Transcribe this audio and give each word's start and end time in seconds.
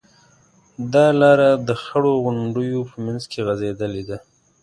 دا 0.93 1.05
لاره 1.21 1.49
د 1.67 1.69
خړو 1.83 2.13
غونډیو 2.23 2.81
په 2.89 2.95
منځ 3.05 3.23
کې 3.31 3.39
غځېدلې 3.47 4.03
ده. 4.09 4.17